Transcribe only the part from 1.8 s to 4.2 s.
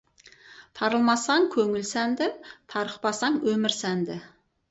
сәнді, тарықпасаң, өмір сәнді.